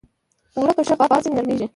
اوړه 0.55 0.73
که 0.77 0.83
ښه 0.87 0.93
غربال 0.99 1.21
شي، 1.23 1.29
نرمېږي 1.35 1.67